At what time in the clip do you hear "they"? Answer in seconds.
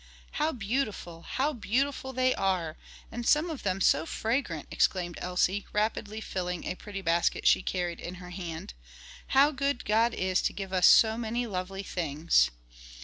2.11-2.33